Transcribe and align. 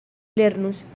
lernus 0.35 0.83